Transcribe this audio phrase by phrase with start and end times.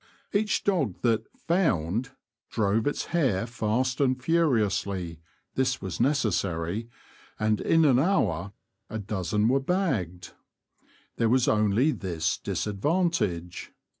[0.33, 2.09] Each dog that ''found"
[2.49, 5.19] drove its hare fast and furiously
[5.53, 6.89] (this was necessary),
[7.39, 8.51] and, in an hour,
[8.89, 10.33] a dozen were bagged.
[11.17, 13.73] There was only this disadvantage.